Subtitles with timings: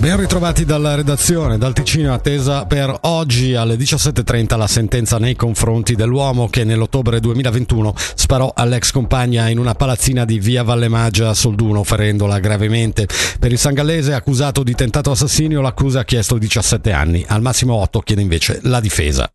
[0.00, 5.94] Ben ritrovati dalla redazione, dal Ticino attesa per oggi alle 17.30 la sentenza nei confronti
[5.94, 11.84] dell'uomo che nell'ottobre 2021 sparò all'ex compagna in una palazzina di via Vallemaggia a Solduno
[11.84, 13.06] ferendola gravemente.
[13.38, 18.00] Per il sangallese accusato di tentato assassinio l'accusa ha chiesto 17 anni, al massimo 8
[18.00, 19.30] chiede invece la difesa.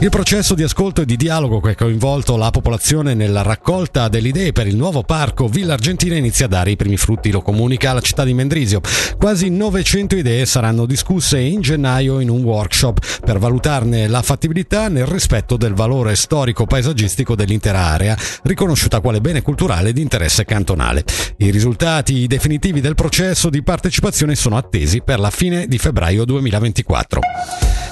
[0.00, 4.28] Il processo di ascolto e di dialogo che ha coinvolto la popolazione nella raccolta delle
[4.28, 7.92] idee per il nuovo parco Villa Argentina inizia a dare i primi frutti, lo comunica
[7.92, 8.80] la città di Mendrisio.
[9.16, 15.06] Quasi 900 idee saranno discusse in gennaio in un workshop per valutarne la fattibilità nel
[15.06, 21.04] rispetto del valore storico-paesaggistico dell'intera area, riconosciuta quale bene culturale di interesse cantonale.
[21.36, 27.20] I risultati definitivi del processo di partecipazione sono attesi per la fine di febbraio 2024.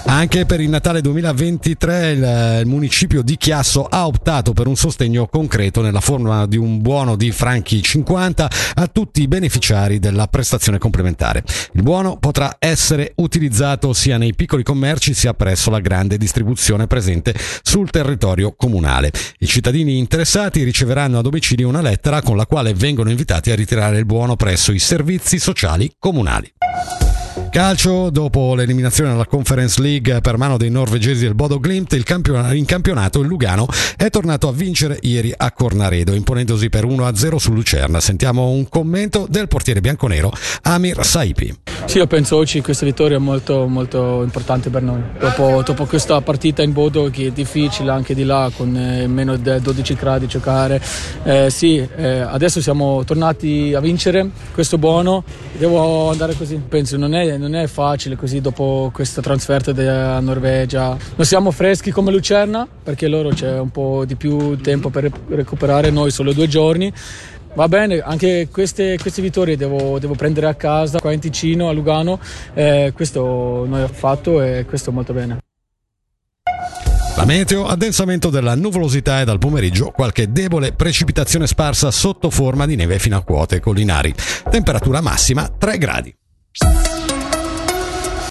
[0.07, 5.83] Anche per il Natale 2023 il, municipio di Chiasso ha optato per un sostegno concreto
[5.83, 11.45] nella forma di un buono di franchi 50 a tutti i beneficiari della prestazione complementare.
[11.73, 17.35] Il buono potrà essere utilizzato sia nei piccoli commerci sia presso la grande distribuzione presente
[17.63, 19.13] sul territorio comunale.
[19.39, 23.99] I cittadini interessati riceveranno a domicilio una lettera con la quale vengono invitati a ritirare
[23.99, 26.53] il buono presso i servizi sociali comunali.
[27.51, 32.65] Calcio, dopo l'eliminazione alla Conference League per mano dei norvegesi del Bodo Glimt, campion- in
[32.65, 37.99] campionato il Lugano è tornato a vincere ieri a Cornaredo, imponendosi per 1-0 su Lucerna.
[37.99, 41.70] Sentiamo un commento del portiere bianconero Amir Saipi.
[41.85, 45.03] Sì, io penso oggi questa vittoria è molto, molto importante per noi.
[45.19, 49.37] Dopo, dopo, questa partita in Bodo che è difficile anche di là con eh, meno
[49.37, 50.81] di 12 gradi giocare,
[51.25, 55.25] eh, sì, eh, adesso siamo tornati a vincere, questo è buono,
[55.59, 56.63] devo andare così.
[56.69, 60.97] Penso non è, non è facile così dopo questa trasferta della Norvegia.
[61.17, 65.91] Non siamo freschi come Lucerna perché loro c'è un po' di più tempo per recuperare,
[65.91, 66.93] noi solo due giorni.
[67.55, 71.73] Va bene, anche queste, queste vittorie devo, devo, prendere a casa qua in Ticino, a
[71.73, 72.21] Lugano.
[72.55, 73.21] Eh, questo
[73.67, 75.39] noi abbiamo fatto e questo molto bene.
[77.17, 82.77] La meteo, addensamento della nuvolosità e dal pomeriggio qualche debole precipitazione sparsa sotto forma di
[82.77, 84.15] neve fino a quote collinari.
[84.49, 86.15] Temperatura massima 3 gradi.